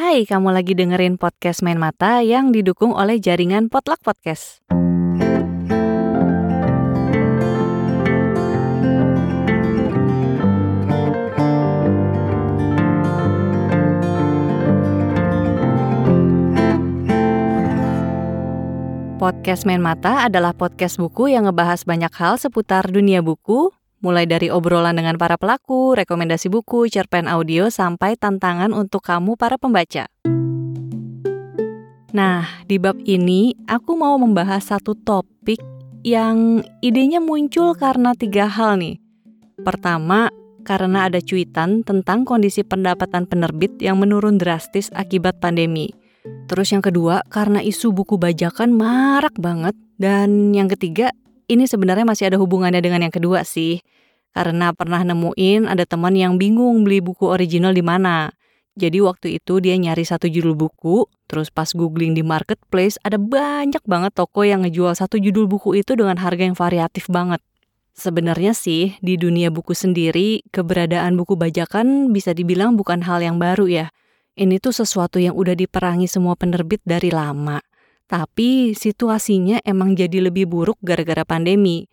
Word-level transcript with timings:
Hai, 0.00 0.24
kamu 0.24 0.56
lagi 0.56 0.72
dengerin 0.72 1.20
podcast 1.20 1.60
Main 1.60 1.76
Mata 1.76 2.24
yang 2.24 2.56
didukung 2.56 2.96
oleh 2.96 3.20
jaringan 3.20 3.68
Potluck 3.68 4.00
Podcast. 4.00 4.64
Podcast 19.20 19.68
Main 19.68 19.84
Mata 19.84 20.24
adalah 20.24 20.56
podcast 20.56 20.96
buku 20.96 21.28
yang 21.28 21.44
ngebahas 21.44 21.84
banyak 21.84 22.08
hal 22.16 22.40
seputar 22.40 22.88
dunia 22.88 23.20
buku, 23.20 23.68
mulai 24.00 24.24
dari 24.24 24.48
obrolan 24.48 24.96
dengan 24.96 25.16
para 25.20 25.36
pelaku, 25.36 25.96
rekomendasi 25.96 26.48
buku, 26.48 26.88
cerpen 26.88 27.28
audio, 27.28 27.68
sampai 27.68 28.16
tantangan 28.16 28.72
untuk 28.72 29.04
kamu 29.04 29.36
para 29.36 29.60
pembaca. 29.60 30.08
Nah, 32.10 32.42
di 32.66 32.76
bab 32.82 32.98
ini 33.06 33.54
aku 33.70 33.94
mau 33.94 34.18
membahas 34.18 34.74
satu 34.74 34.98
topik 34.98 35.62
yang 36.02 36.64
idenya 36.82 37.22
muncul 37.22 37.76
karena 37.78 38.16
tiga 38.18 38.50
hal 38.50 38.80
nih. 38.82 38.98
Pertama, 39.62 40.32
karena 40.64 41.06
ada 41.06 41.20
cuitan 41.20 41.86
tentang 41.86 42.24
kondisi 42.26 42.64
pendapatan 42.64 43.28
penerbit 43.28 43.78
yang 43.78 44.00
menurun 44.00 44.40
drastis 44.40 44.90
akibat 44.96 45.38
pandemi. 45.38 45.92
Terus 46.50 46.74
yang 46.74 46.82
kedua, 46.84 47.22
karena 47.30 47.62
isu 47.62 47.94
buku 47.94 48.18
bajakan 48.18 48.74
marak 48.74 49.38
banget. 49.38 49.76
Dan 50.00 50.50
yang 50.56 50.66
ketiga, 50.66 51.12
ini 51.50 51.66
sebenarnya 51.66 52.06
masih 52.06 52.30
ada 52.30 52.38
hubungannya 52.38 52.78
dengan 52.78 53.02
yang 53.02 53.14
kedua 53.14 53.42
sih. 53.42 53.82
Karena 54.30 54.70
pernah 54.70 55.02
nemuin 55.02 55.66
ada 55.66 55.82
teman 55.82 56.14
yang 56.14 56.38
bingung 56.38 56.86
beli 56.86 57.02
buku 57.02 57.26
original 57.26 57.74
di 57.74 57.82
mana. 57.82 58.30
Jadi 58.78 59.02
waktu 59.02 59.42
itu 59.42 59.58
dia 59.58 59.74
nyari 59.74 60.06
satu 60.06 60.30
judul 60.30 60.54
buku, 60.54 61.10
terus 61.26 61.50
pas 61.50 61.66
googling 61.74 62.14
di 62.14 62.22
marketplace 62.22 62.96
ada 63.02 63.18
banyak 63.18 63.82
banget 63.82 64.14
toko 64.14 64.46
yang 64.46 64.62
ngejual 64.62 64.94
satu 64.94 65.18
judul 65.18 65.50
buku 65.50 65.82
itu 65.82 65.98
dengan 65.98 66.14
harga 66.22 66.46
yang 66.46 66.54
variatif 66.54 67.10
banget. 67.10 67.42
Sebenarnya 67.92 68.54
sih 68.54 68.94
di 69.02 69.18
dunia 69.18 69.50
buku 69.50 69.74
sendiri 69.74 70.46
keberadaan 70.54 71.18
buku 71.18 71.34
bajakan 71.34 72.14
bisa 72.14 72.30
dibilang 72.32 72.78
bukan 72.78 73.02
hal 73.02 73.20
yang 73.20 73.36
baru 73.36 73.66
ya. 73.66 73.86
Ini 74.38 74.62
tuh 74.62 74.72
sesuatu 74.72 75.18
yang 75.20 75.34
udah 75.36 75.58
diperangi 75.58 76.06
semua 76.06 76.38
penerbit 76.38 76.80
dari 76.86 77.10
lama. 77.10 77.58
Tapi 78.10 78.74
situasinya 78.74 79.62
emang 79.62 79.94
jadi 79.94 80.18
lebih 80.18 80.50
buruk 80.50 80.82
gara-gara 80.82 81.22
pandemi. 81.22 81.86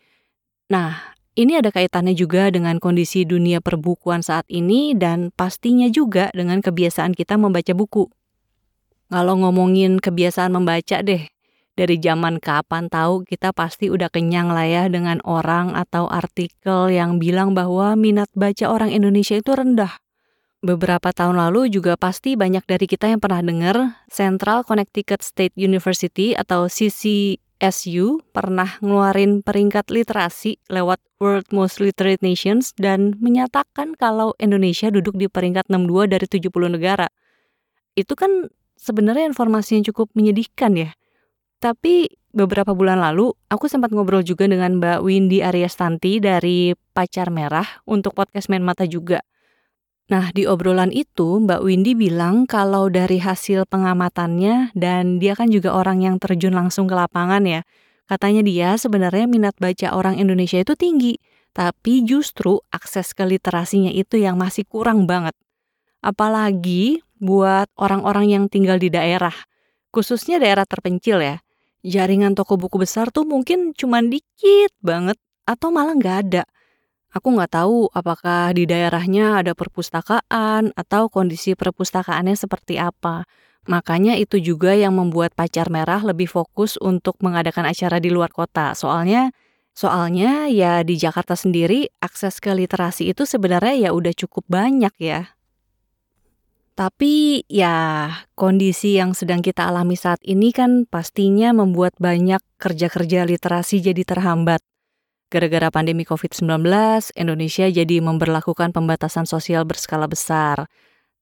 Nah, 0.74 1.14
ini 1.38 1.62
ada 1.62 1.70
kaitannya 1.70 2.18
juga 2.18 2.50
dengan 2.50 2.82
kondisi 2.82 3.22
dunia 3.22 3.62
perbukuan 3.62 4.26
saat 4.26 4.50
ini 4.50 4.98
dan 4.98 5.30
pastinya 5.30 5.86
juga 5.86 6.34
dengan 6.34 6.66
kebiasaan 6.66 7.14
kita 7.14 7.38
membaca 7.38 7.70
buku. 7.78 8.10
Kalau 9.14 9.38
ngomongin 9.38 10.02
kebiasaan 10.02 10.58
membaca 10.58 11.06
deh, 11.06 11.30
dari 11.78 12.02
zaman 12.02 12.42
kapan 12.42 12.90
tahu 12.90 13.22
kita 13.22 13.54
pasti 13.54 13.94
udah 13.94 14.10
kenyang 14.10 14.50
lah 14.50 14.66
ya 14.66 14.84
dengan 14.90 15.22
orang 15.22 15.78
atau 15.78 16.10
artikel 16.10 16.90
yang 16.90 17.22
bilang 17.22 17.54
bahwa 17.54 17.94
minat 17.94 18.34
baca 18.34 18.66
orang 18.66 18.90
Indonesia 18.90 19.38
itu 19.38 19.54
rendah. 19.54 20.02
Beberapa 20.68 21.16
tahun 21.16 21.40
lalu 21.40 21.72
juga 21.72 21.96
pasti 21.96 22.36
banyak 22.36 22.68
dari 22.68 22.92
kita 22.92 23.08
yang 23.08 23.24
pernah 23.24 23.40
dengar 23.40 24.04
Central 24.12 24.68
Connecticut 24.68 25.24
State 25.24 25.56
University 25.56 26.36
atau 26.36 26.68
CCSU 26.68 28.20
pernah 28.36 28.76
ngeluarin 28.84 29.48
peringkat 29.48 29.88
literasi 29.88 30.60
lewat 30.68 31.00
World 31.24 31.48
Most 31.56 31.80
Literate 31.80 32.20
Nations 32.20 32.76
dan 32.76 33.16
menyatakan 33.24 33.96
kalau 33.96 34.36
Indonesia 34.44 34.92
duduk 34.92 35.16
di 35.16 35.32
peringkat 35.32 35.72
62 35.72 36.12
dari 36.12 36.28
70 36.28 36.52
negara. 36.76 37.08
Itu 37.96 38.20
kan 38.20 38.52
sebenarnya 38.76 39.24
informasi 39.32 39.80
yang 39.80 39.88
cukup 39.88 40.12
menyedihkan 40.20 40.76
ya. 40.76 40.92
Tapi 41.64 42.12
beberapa 42.36 42.76
bulan 42.76 43.00
lalu 43.00 43.32
aku 43.48 43.72
sempat 43.72 43.96
ngobrol 43.96 44.20
juga 44.20 44.52
dengan 44.52 44.84
Mbak 44.84 45.00
Windy 45.00 45.40
Aryastanti 45.40 46.20
dari 46.20 46.76
Pacar 46.92 47.32
Merah 47.32 47.80
untuk 47.88 48.20
podcast 48.20 48.52
Main 48.52 48.68
Mata 48.68 48.84
juga. 48.84 49.24
Nah, 50.08 50.32
di 50.32 50.48
obrolan 50.48 50.88
itu 50.96 51.44
Mbak 51.44 51.68
Windy 51.68 51.92
bilang 51.92 52.48
kalau 52.48 52.88
dari 52.88 53.20
hasil 53.20 53.68
pengamatannya 53.68 54.72
dan 54.72 55.20
dia 55.20 55.36
kan 55.36 55.52
juga 55.52 55.76
orang 55.76 56.00
yang 56.00 56.16
terjun 56.16 56.56
langsung 56.56 56.88
ke 56.88 56.96
lapangan 56.96 57.44
ya. 57.44 57.68
Katanya 58.08 58.40
dia 58.40 58.70
sebenarnya 58.80 59.28
minat 59.28 59.60
baca 59.60 59.92
orang 59.92 60.16
Indonesia 60.16 60.64
itu 60.64 60.80
tinggi, 60.80 61.20
tapi 61.52 62.08
justru 62.08 62.56
akses 62.72 63.12
ke 63.12 63.28
literasinya 63.28 63.92
itu 63.92 64.16
yang 64.16 64.40
masih 64.40 64.64
kurang 64.64 65.12
banget. 65.12 65.36
Apalagi 66.00 67.04
buat 67.20 67.68
orang-orang 67.76 68.32
yang 68.32 68.44
tinggal 68.48 68.80
di 68.80 68.88
daerah, 68.88 69.36
khususnya 69.92 70.40
daerah 70.40 70.64
terpencil 70.64 71.20
ya. 71.20 71.44
Jaringan 71.84 72.32
toko 72.32 72.56
buku 72.56 72.80
besar 72.80 73.12
tuh 73.12 73.28
mungkin 73.28 73.76
cuma 73.76 74.00
dikit 74.00 74.72
banget 74.80 75.20
atau 75.44 75.68
malah 75.68 76.00
nggak 76.00 76.18
ada. 76.32 76.44
Aku 77.18 77.34
nggak 77.34 77.50
tahu 77.58 77.90
apakah 77.98 78.54
di 78.54 78.70
daerahnya 78.70 79.42
ada 79.42 79.58
perpustakaan 79.58 80.70
atau 80.78 81.10
kondisi 81.10 81.58
perpustakaannya 81.58 82.38
seperti 82.38 82.78
apa. 82.78 83.26
Makanya 83.66 84.14
itu 84.22 84.38
juga 84.38 84.78
yang 84.78 84.94
membuat 84.94 85.34
Pacar 85.34 85.74
Merah 85.74 86.06
lebih 86.06 86.30
fokus 86.30 86.78
untuk 86.78 87.18
mengadakan 87.26 87.66
acara 87.66 87.98
di 87.98 88.14
luar 88.14 88.30
kota. 88.30 88.78
Soalnya 88.78 89.34
soalnya 89.74 90.46
ya 90.46 90.86
di 90.86 90.94
Jakarta 90.94 91.34
sendiri 91.34 91.90
akses 92.06 92.38
ke 92.38 92.54
literasi 92.54 93.10
itu 93.10 93.26
sebenarnya 93.26 93.90
ya 93.90 93.98
udah 93.98 94.14
cukup 94.14 94.46
banyak 94.46 94.94
ya. 95.02 95.34
Tapi 96.78 97.42
ya 97.50 98.14
kondisi 98.38 98.94
yang 98.94 99.18
sedang 99.18 99.42
kita 99.42 99.66
alami 99.66 99.98
saat 99.98 100.22
ini 100.22 100.54
kan 100.54 100.86
pastinya 100.86 101.50
membuat 101.50 101.98
banyak 101.98 102.46
kerja-kerja 102.62 103.26
literasi 103.26 103.82
jadi 103.82 104.06
terhambat. 104.06 104.62
Gara-gara 105.28 105.68
pandemi 105.68 106.08
COVID-19, 106.08 106.48
Indonesia 107.20 107.68
jadi 107.68 108.00
memberlakukan 108.00 108.72
pembatasan 108.72 109.28
sosial 109.28 109.68
berskala 109.68 110.08
besar. 110.08 110.72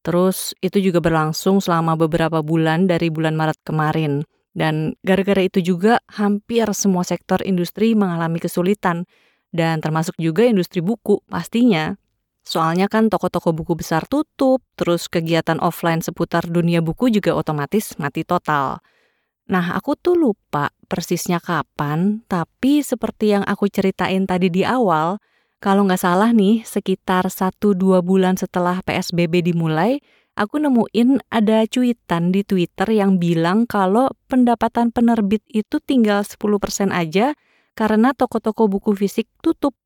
Terus 0.05 0.53
itu 0.61 0.77
juga 0.77 1.01
berlangsung 1.01 1.57
selama 1.57 1.97
beberapa 1.97 2.45
bulan 2.45 2.85
dari 2.85 3.09
bulan 3.09 3.33
Maret 3.33 3.65
kemarin. 3.65 4.21
Dan 4.53 4.93
gara-gara 5.01 5.41
itu 5.41 5.57
juga 5.57 5.97
hampir 6.05 6.69
semua 6.77 7.01
sektor 7.01 7.41
industri 7.41 7.97
mengalami 7.97 8.37
kesulitan. 8.37 9.09
Dan 9.49 9.81
termasuk 9.81 10.13
juga 10.21 10.45
industri 10.45 10.85
buku 10.85 11.25
pastinya. 11.25 11.97
Soalnya 12.45 12.85
kan 12.85 13.09
toko-toko 13.09 13.57
buku 13.57 13.73
besar 13.73 14.05
tutup, 14.05 14.61
terus 14.77 15.09
kegiatan 15.09 15.57
offline 15.57 16.05
seputar 16.05 16.45
dunia 16.45 16.77
buku 16.85 17.09
juga 17.09 17.33
otomatis 17.33 17.97
mati 17.97 18.21
total. 18.21 18.85
Nah, 19.45 19.77
aku 19.77 19.93
tuh 19.93 20.17
lupa 20.17 20.73
persisnya 20.89 21.37
kapan, 21.37 22.25
tapi 22.25 22.81
seperti 22.81 23.37
yang 23.37 23.43
aku 23.45 23.69
ceritain 23.69 24.25
tadi 24.25 24.49
di 24.49 24.65
awal, 24.65 25.21
kalau 25.61 25.85
nggak 25.85 26.01
salah 26.01 26.33
nih, 26.33 26.65
sekitar 26.65 27.29
1-2 27.29 28.01
bulan 28.01 28.41
setelah 28.41 28.81
PSBB 28.81 29.45
dimulai, 29.45 30.01
aku 30.33 30.57
nemuin 30.57 31.25
ada 31.29 31.61
cuitan 31.69 32.33
di 32.33 32.41
Twitter 32.41 32.89
yang 32.89 33.21
bilang 33.21 33.69
kalau 33.69 34.09
pendapatan 34.25 34.89
penerbit 34.89 35.45
itu 35.53 35.77
tinggal 35.77 36.25
10% 36.25 36.89
aja 36.89 37.37
karena 37.77 38.17
toko-toko 38.17 38.65
buku 38.65 38.97
fisik 38.97 39.29
tutup. 39.45 39.77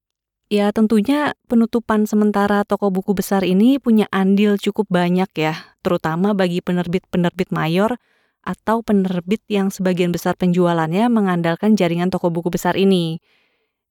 Ya 0.50 0.74
tentunya 0.74 1.38
penutupan 1.46 2.10
sementara 2.10 2.66
toko 2.66 2.90
buku 2.90 3.14
besar 3.14 3.46
ini 3.46 3.78
punya 3.78 4.10
andil 4.10 4.58
cukup 4.58 4.90
banyak 4.90 5.30
ya, 5.38 5.54
terutama 5.86 6.34
bagi 6.34 6.64
penerbit-penerbit 6.64 7.54
mayor 7.54 8.02
atau 8.44 8.82
penerbit 8.82 9.44
yang 9.52 9.70
sebagian 9.70 10.10
besar 10.10 10.34
penjualannya 10.40 11.12
mengandalkan 11.12 11.76
jaringan 11.76 12.10
toko 12.10 12.32
buku 12.32 12.50
besar 12.50 12.80
ini. 12.80 13.20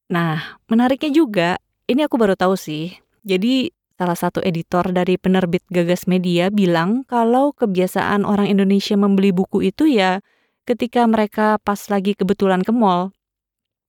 Nah, 0.09 0.61
menariknya 0.73 1.13
juga, 1.13 1.51
ini 1.85 2.05
aku 2.05 2.17
baru 2.17 2.35
tahu 2.35 2.57
sih. 2.57 2.97
Jadi, 3.23 3.71
salah 3.99 4.17
satu 4.17 4.41
editor 4.41 4.89
dari 4.95 5.21
penerbit 5.21 5.67
Gagas 5.69 6.09
Media 6.09 6.49
bilang 6.49 7.05
kalau 7.05 7.53
kebiasaan 7.53 8.25
orang 8.25 8.49
Indonesia 8.49 8.97
membeli 8.97 9.35
buku 9.35 9.69
itu 9.69 9.91
ya 9.91 10.25
ketika 10.65 11.05
mereka 11.05 11.61
pas 11.61 11.79
lagi 11.93 12.17
kebetulan 12.17 12.65
ke 12.65 12.73
mall. 12.73 13.13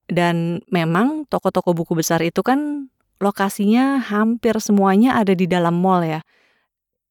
Dan 0.09 0.65
memang 0.73 1.29
toko-toko 1.29 1.77
buku 1.77 1.93
besar 1.93 2.19
itu 2.25 2.41
kan 2.41 2.89
lokasinya 3.21 4.01
hampir 4.01 4.57
semuanya 4.57 5.19
ada 5.21 5.37
di 5.37 5.45
dalam 5.45 5.77
mall 5.77 6.01
ya 6.01 6.25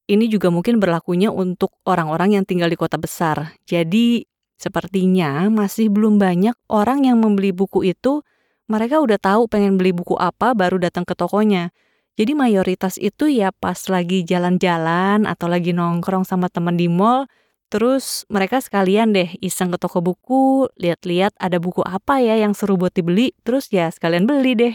ini 0.08 0.26
juga 0.32 0.49
mungkin 0.49 0.81
berlakunya 0.81 1.28
untuk 1.28 1.76
orang-orang 1.84 2.40
yang 2.40 2.44
tinggal 2.49 2.72
di 2.72 2.81
kota 2.81 2.96
besar. 2.96 3.55
Jadi, 3.69 4.25
sepertinya 4.56 5.46
masih 5.52 5.93
belum 5.93 6.16
banyak 6.16 6.56
orang 6.72 7.05
yang 7.05 7.20
membeli 7.20 7.52
buku 7.52 7.84
itu, 7.84 8.25
mereka 8.69 9.05
udah 9.05 9.20
tahu 9.20 9.49
pengen 9.49 9.76
beli 9.76 9.93
buku 9.93 10.16
apa 10.16 10.56
baru 10.56 10.81
datang 10.81 11.05
ke 11.05 11.12
tokonya. 11.12 11.72
Jadi 12.19 12.34
mayoritas 12.34 12.99
itu 12.99 13.31
ya 13.31 13.55
pas 13.55 13.78
lagi 13.87 14.26
jalan-jalan 14.26 15.22
atau 15.22 15.46
lagi 15.46 15.70
nongkrong 15.70 16.26
sama 16.26 16.50
teman 16.50 16.75
di 16.75 16.90
mall, 16.90 17.31
terus 17.70 18.26
mereka 18.26 18.58
sekalian 18.58 19.14
deh 19.14 19.38
iseng 19.38 19.70
ke 19.70 19.78
toko 19.78 20.02
buku, 20.02 20.66
lihat-lihat 20.81 21.37
ada 21.38 21.62
buku 21.62 21.84
apa 21.87 22.19
ya 22.19 22.34
yang 22.34 22.58
seru 22.58 22.75
buat 22.75 22.90
dibeli, 22.90 23.37
terus 23.46 23.70
ya 23.70 23.87
sekalian 23.93 24.26
beli 24.26 24.52
deh. 24.58 24.75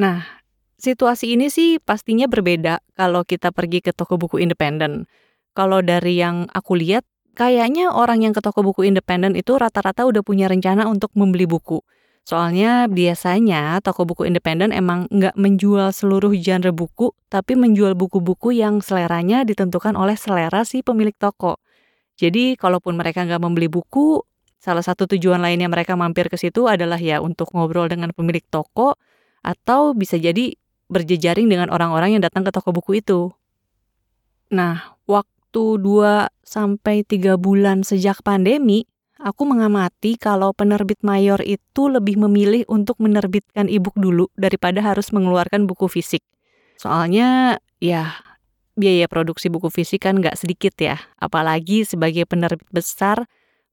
Nah, 0.00 0.43
Situasi 0.84 1.32
ini 1.32 1.48
sih 1.48 1.80
pastinya 1.80 2.28
berbeda 2.28 2.84
kalau 2.92 3.24
kita 3.24 3.56
pergi 3.56 3.80
ke 3.80 3.96
toko 3.96 4.20
buku 4.20 4.36
independen. 4.36 5.08
kalau 5.54 5.80
dari 5.80 6.18
yang 6.18 6.50
aku 6.50 6.74
lihat, 6.74 7.06
kayaknya 7.38 7.94
orang 7.94 8.26
yang 8.26 8.34
ke 8.34 8.42
toko 8.42 8.66
buku 8.66 8.84
independen 8.90 9.38
itu 9.38 9.54
rata-rata 9.54 10.02
udah 10.02 10.20
punya 10.26 10.50
rencana 10.50 10.90
untuk 10.90 11.14
membeli 11.14 11.46
buku. 11.46 11.78
Soalnya 12.26 12.90
biasanya 12.90 13.78
toko 13.78 14.02
buku 14.02 14.26
independen 14.26 14.74
emang 14.74 15.06
nggak 15.14 15.38
menjual 15.38 15.94
seluruh 15.94 16.34
genre 16.34 16.74
buku, 16.74 17.14
tapi 17.30 17.54
menjual 17.54 17.94
buku-buku 17.94 18.50
yang 18.58 18.82
seleranya 18.82 19.46
ditentukan 19.46 19.94
oleh 19.94 20.18
selera 20.18 20.66
si 20.66 20.82
pemilik 20.82 21.14
toko. 21.14 21.62
Jadi 22.18 22.58
kalaupun 22.58 22.98
mereka 22.98 23.22
nggak 23.22 23.38
membeli 23.38 23.70
buku, 23.70 24.26
salah 24.58 24.82
satu 24.82 25.06
tujuan 25.06 25.38
lainnya 25.38 25.70
mereka 25.70 25.94
mampir 25.94 26.26
ke 26.26 26.34
situ 26.34 26.66
adalah 26.66 26.98
ya 26.98 27.22
untuk 27.22 27.54
ngobrol 27.54 27.86
dengan 27.86 28.10
pemilik 28.10 28.42
toko, 28.50 28.98
atau 29.44 29.94
bisa 29.94 30.18
jadi 30.18 30.56
berjejaring 30.88 31.48
dengan 31.48 31.72
orang-orang 31.72 32.18
yang 32.18 32.22
datang 32.22 32.44
ke 32.44 32.50
toko 32.52 32.70
buku 32.70 33.00
itu. 33.00 33.32
Nah, 34.52 34.96
waktu 35.08 35.80
2 35.80 36.28
sampai 36.44 37.02
3 37.06 37.40
bulan 37.40 37.82
sejak 37.82 38.20
pandemi, 38.20 38.84
aku 39.18 39.48
mengamati 39.48 40.20
kalau 40.20 40.52
penerbit 40.52 41.00
mayor 41.00 41.40
itu 41.40 41.88
lebih 41.88 42.20
memilih 42.20 42.68
untuk 42.68 43.00
menerbitkan 43.00 43.72
e-book 43.72 43.96
dulu 43.96 44.28
daripada 44.36 44.84
harus 44.84 45.10
mengeluarkan 45.10 45.64
buku 45.64 45.88
fisik. 45.88 46.20
Soalnya 46.76 47.58
ya 47.80 48.20
biaya 48.74 49.06
produksi 49.06 49.48
buku 49.48 49.70
fisik 49.70 50.04
kan 50.04 50.18
nggak 50.18 50.34
sedikit 50.34 50.74
ya, 50.76 50.98
apalagi 51.16 51.86
sebagai 51.86 52.26
penerbit 52.26 52.66
besar, 52.74 53.24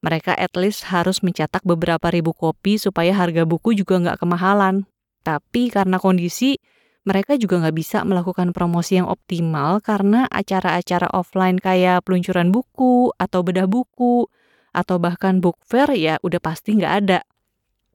mereka 0.02 0.34
at 0.34 0.54
least 0.58 0.90
harus 0.90 1.22
mencetak 1.22 1.62
beberapa 1.66 2.10
ribu 2.10 2.34
kopi 2.34 2.78
supaya 2.78 3.13
harga 3.13 3.46
buku 3.46 3.78
juga 3.78 4.02
nggak 4.02 4.18
kemahalan. 4.22 4.86
Tapi 5.22 5.69
karena 5.69 6.02
kondisi, 6.02 6.58
mereka 7.01 7.33
juga 7.38 7.57
nggak 7.62 7.75
bisa 7.75 8.06
melakukan 8.06 8.53
promosi 8.53 9.01
yang 9.01 9.09
optimal 9.09 9.81
karena 9.81 10.30
acara-acara 10.30 11.09
offline 11.12 11.57
kayak 11.57 12.06
peluncuran 12.06 12.53
buku 12.53 13.09
atau 13.18 13.42
bedah 13.42 13.65
buku 13.65 14.30
atau 14.71 14.95
bahkan 15.01 15.42
book 15.42 15.57
fair 15.65 15.89
ya 15.98 16.21
udah 16.21 16.39
pasti 16.39 16.77
nggak 16.77 16.95
ada. 17.06 17.19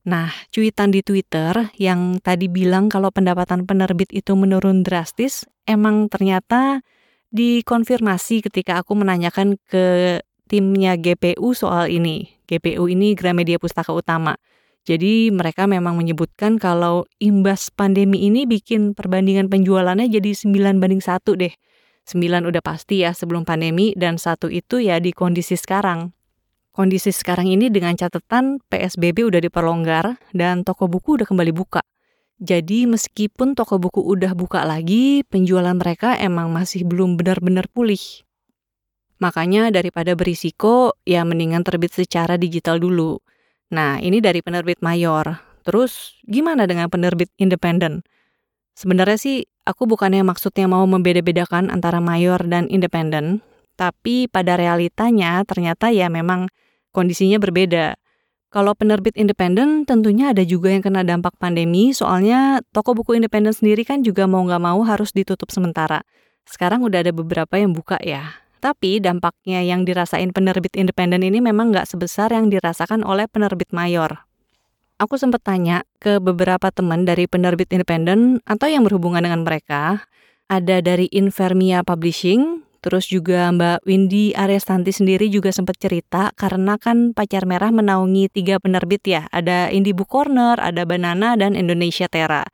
Nah, 0.06 0.30
cuitan 0.54 0.94
di 0.94 1.02
Twitter 1.02 1.74
yang 1.82 2.22
tadi 2.22 2.46
bilang 2.46 2.86
kalau 2.86 3.10
pendapatan 3.10 3.66
penerbit 3.66 4.06
itu 4.14 4.38
menurun 4.38 4.86
drastis, 4.86 5.42
emang 5.66 6.06
ternyata 6.06 6.86
dikonfirmasi 7.34 8.46
ketika 8.46 8.78
aku 8.86 8.94
menanyakan 8.94 9.58
ke 9.66 10.18
timnya 10.46 10.94
GPU 10.94 11.50
soal 11.58 11.90
ini. 11.90 12.30
GPU 12.46 12.86
ini 12.86 13.18
Gramedia 13.18 13.58
Pustaka 13.58 13.90
Utama. 13.90 14.38
Jadi 14.86 15.34
mereka 15.34 15.66
memang 15.66 15.98
menyebutkan 15.98 16.62
kalau 16.62 17.10
imbas 17.18 17.74
pandemi 17.74 18.30
ini 18.30 18.46
bikin 18.46 18.94
perbandingan 18.94 19.50
penjualannya 19.50 20.06
jadi 20.06 20.30
9 20.30 20.78
banding 20.78 21.02
1 21.02 21.34
deh. 21.34 21.50
9 22.06 22.46
udah 22.46 22.62
pasti 22.62 23.02
ya 23.02 23.10
sebelum 23.10 23.42
pandemi 23.42 23.90
dan 23.98 24.14
satu 24.14 24.46
itu 24.46 24.78
ya 24.78 25.02
di 25.02 25.10
kondisi 25.10 25.58
sekarang. 25.58 26.14
Kondisi 26.70 27.10
sekarang 27.10 27.50
ini 27.50 27.66
dengan 27.66 27.98
catatan 27.98 28.62
PSBB 28.70 29.26
udah 29.26 29.42
diperlonggar 29.42 30.22
dan 30.30 30.62
toko 30.62 30.86
buku 30.86 31.18
udah 31.18 31.26
kembali 31.26 31.50
buka. 31.50 31.82
Jadi 32.38 32.86
meskipun 32.86 33.58
toko 33.58 33.80
buku 33.80 34.04
udah 34.04 34.36
buka 34.38 34.62
lagi, 34.62 35.26
penjualan 35.26 35.72
mereka 35.72 36.14
emang 36.20 36.52
masih 36.52 36.86
belum 36.86 37.16
benar-benar 37.16 37.66
pulih. 37.72 38.22
Makanya 39.18 39.72
daripada 39.72 40.12
berisiko, 40.12 40.94
ya 41.08 41.24
mendingan 41.24 41.64
terbit 41.64 41.96
secara 41.96 42.36
digital 42.36 42.76
dulu. 42.76 43.16
Nah, 43.72 43.98
ini 43.98 44.22
dari 44.22 44.42
penerbit 44.42 44.78
mayor. 44.78 45.42
Terus 45.66 46.14
gimana 46.22 46.70
dengan 46.70 46.86
penerbit 46.86 47.30
independen? 47.42 48.06
Sebenarnya 48.78 49.18
sih 49.18 49.36
aku 49.66 49.90
bukannya 49.90 50.22
maksudnya 50.22 50.70
mau 50.70 50.86
membeda-bedakan 50.86 51.74
antara 51.74 51.98
mayor 51.98 52.38
dan 52.46 52.70
independen, 52.70 53.42
tapi 53.74 54.30
pada 54.30 54.54
realitanya 54.54 55.42
ternyata 55.42 55.90
ya 55.90 56.06
memang 56.06 56.46
kondisinya 56.94 57.42
berbeda. 57.42 57.98
Kalau 58.46 58.78
penerbit 58.78 59.18
independen 59.18 59.82
tentunya 59.82 60.30
ada 60.30 60.46
juga 60.46 60.70
yang 60.70 60.86
kena 60.86 61.02
dampak 61.02 61.34
pandemi, 61.36 61.90
soalnya 61.90 62.62
toko 62.70 62.94
buku 62.94 63.18
independen 63.18 63.50
sendiri 63.50 63.82
kan 63.82 64.06
juga 64.06 64.30
mau 64.30 64.46
nggak 64.46 64.62
mau 64.62 64.80
harus 64.86 65.10
ditutup 65.10 65.50
sementara. 65.50 66.06
Sekarang 66.46 66.86
udah 66.86 67.02
ada 67.02 67.10
beberapa 67.10 67.58
yang 67.58 67.74
buka 67.74 67.98
ya. 68.06 68.45
Tapi 68.66 68.98
dampaknya 68.98 69.62
yang 69.62 69.86
dirasain 69.86 70.34
penerbit 70.34 70.74
independen 70.74 71.22
ini 71.22 71.38
memang 71.38 71.70
nggak 71.70 71.86
sebesar 71.86 72.34
yang 72.34 72.50
dirasakan 72.50 73.06
oleh 73.06 73.30
penerbit 73.30 73.70
mayor. 73.70 74.26
Aku 74.98 75.14
sempat 75.14 75.46
tanya 75.46 75.86
ke 76.02 76.18
beberapa 76.18 76.74
teman 76.74 77.06
dari 77.06 77.30
penerbit 77.30 77.70
independen 77.70 78.42
atau 78.42 78.66
yang 78.66 78.82
berhubungan 78.82 79.22
dengan 79.22 79.46
mereka. 79.46 80.10
Ada 80.50 80.82
dari 80.82 81.06
Invermia 81.14 81.86
Publishing, 81.86 82.66
Terus 82.86 83.10
juga 83.10 83.50
Mbak 83.50 83.82
Windy 83.82 84.30
Arestanti 84.30 84.94
sendiri 84.94 85.26
juga 85.26 85.50
sempat 85.50 85.74
cerita 85.74 86.30
karena 86.38 86.78
kan 86.78 87.10
Pacar 87.18 87.42
Merah 87.42 87.74
menaungi 87.74 88.30
tiga 88.30 88.62
penerbit 88.62 89.02
ya. 89.02 89.26
Ada 89.34 89.74
Indie 89.74 89.90
Book 89.90 90.06
Corner, 90.06 90.54
ada 90.62 90.86
Banana, 90.86 91.34
dan 91.34 91.58
Indonesia 91.58 92.06
Tera. 92.06 92.46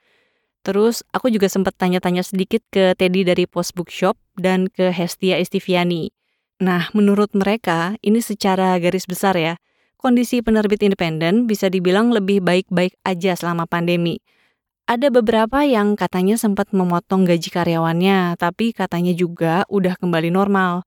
Terus 0.62 1.02
aku 1.10 1.26
juga 1.30 1.50
sempat 1.50 1.74
tanya-tanya 1.74 2.22
sedikit 2.22 2.62
ke 2.70 2.94
Teddy 2.94 3.26
dari 3.26 3.50
Post 3.50 3.74
Bookshop 3.74 4.14
dan 4.38 4.70
ke 4.70 4.94
Hestia 4.94 5.38
Estiviani. 5.42 6.14
Nah, 6.62 6.86
menurut 6.94 7.34
mereka, 7.34 7.98
ini 8.06 8.22
secara 8.22 8.78
garis 8.78 9.10
besar 9.10 9.34
ya, 9.34 9.58
kondisi 9.98 10.38
penerbit 10.38 10.86
independen 10.86 11.50
bisa 11.50 11.66
dibilang 11.66 12.14
lebih 12.14 12.38
baik-baik 12.38 12.94
aja 13.02 13.34
selama 13.34 13.66
pandemi. 13.66 14.22
Ada 14.86 15.10
beberapa 15.10 15.66
yang 15.66 15.98
katanya 15.98 16.38
sempat 16.38 16.70
memotong 16.70 17.26
gaji 17.26 17.50
karyawannya, 17.50 18.38
tapi 18.38 18.70
katanya 18.70 19.14
juga 19.14 19.66
udah 19.66 19.98
kembali 19.98 20.30
normal. 20.30 20.86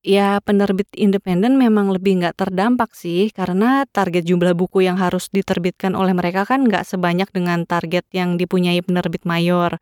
Ya, 0.00 0.40
penerbit 0.40 0.88
independen 0.96 1.60
memang 1.60 1.92
lebih 1.92 2.24
nggak 2.24 2.40
terdampak 2.40 2.96
sih, 2.96 3.28
karena 3.36 3.84
target 3.84 4.24
jumlah 4.24 4.56
buku 4.56 4.80
yang 4.88 4.96
harus 4.96 5.28
diterbitkan 5.28 5.92
oleh 5.92 6.16
mereka 6.16 6.48
kan 6.48 6.64
nggak 6.64 6.88
sebanyak 6.88 7.28
dengan 7.36 7.68
target 7.68 8.08
yang 8.16 8.40
dipunyai 8.40 8.80
penerbit 8.80 9.28
mayor. 9.28 9.76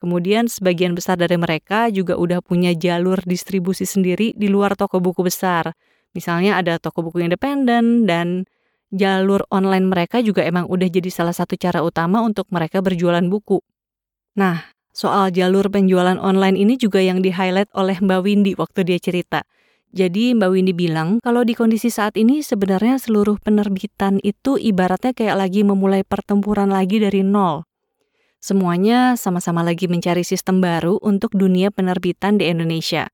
Kemudian 0.00 0.48
sebagian 0.48 0.96
besar 0.96 1.20
dari 1.20 1.36
mereka 1.36 1.92
juga 1.92 2.16
udah 2.16 2.40
punya 2.40 2.72
jalur 2.72 3.20
distribusi 3.28 3.84
sendiri 3.84 4.32
di 4.32 4.48
luar 4.48 4.72
toko 4.72 5.04
buku 5.04 5.20
besar. 5.20 5.76
Misalnya 6.16 6.56
ada 6.56 6.80
toko 6.80 7.04
buku 7.04 7.20
independen 7.20 8.08
dan 8.08 8.48
jalur 8.88 9.44
online 9.52 9.84
mereka 9.84 10.24
juga 10.24 10.48
emang 10.48 10.64
udah 10.64 10.88
jadi 10.88 11.12
salah 11.12 11.36
satu 11.36 11.60
cara 11.60 11.84
utama 11.84 12.24
untuk 12.24 12.48
mereka 12.48 12.80
berjualan 12.80 13.24
buku. 13.28 13.60
Nah, 14.40 14.64
soal 14.96 15.28
jalur 15.28 15.68
penjualan 15.68 16.16
online 16.16 16.56
ini 16.56 16.80
juga 16.80 17.04
yang 17.04 17.20
di-highlight 17.20 17.68
oleh 17.76 18.00
Mbak 18.00 18.20
Windy 18.24 18.52
waktu 18.56 18.88
dia 18.88 18.96
cerita. 18.96 19.44
Jadi 19.88 20.36
Mbak 20.36 20.50
Windy 20.52 20.74
bilang 20.76 21.16
kalau 21.24 21.48
di 21.48 21.56
kondisi 21.56 21.88
saat 21.88 22.20
ini 22.20 22.44
sebenarnya 22.44 23.00
seluruh 23.00 23.40
penerbitan 23.40 24.20
itu 24.20 24.60
ibaratnya 24.60 25.16
kayak 25.16 25.36
lagi 25.40 25.64
memulai 25.64 26.04
pertempuran 26.04 26.68
lagi 26.68 27.00
dari 27.00 27.24
nol. 27.24 27.64
Semuanya 28.38 29.16
sama-sama 29.18 29.64
lagi 29.66 29.90
mencari 29.90 30.22
sistem 30.22 30.60
baru 30.60 31.00
untuk 31.00 31.34
dunia 31.34 31.72
penerbitan 31.72 32.38
di 32.38 32.46
Indonesia. 32.46 33.08